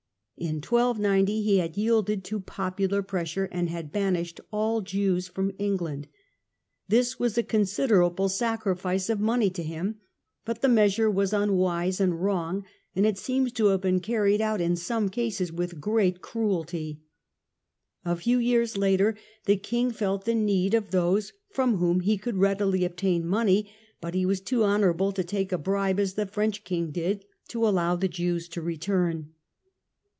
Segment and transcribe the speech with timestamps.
[0.37, 5.51] In 1290 he had yielded to popular pressure, and Edward's ^^ banished all Jews from
[5.59, 6.07] England.
[6.87, 9.97] This monev was a Considerable sacrifice of money to him;
[10.45, 10.63] troub es.
[10.69, 14.75] ^^^^^^ measure was unwise and wrong, and it seems to have been carried out in
[14.75, 17.03] some cases with great cruelty.
[18.03, 19.15] A few years later
[19.45, 24.15] the king felt the need of those from whom he could readily obtain money, but
[24.15, 27.95] he was too honourable to take a bribe (as the French king did) to allow
[27.95, 29.35] the Jews to return.